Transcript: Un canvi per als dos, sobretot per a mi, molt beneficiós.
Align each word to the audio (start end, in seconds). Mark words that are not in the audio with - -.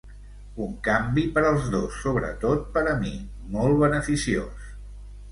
Un 0.67 0.71
canvi 0.85 1.25
per 1.35 1.43
als 1.49 1.67
dos, 1.75 1.99
sobretot 2.05 2.63
per 2.77 2.83
a 2.93 2.95
mi, 3.03 3.11
molt 3.57 3.77
beneficiós. 3.83 4.73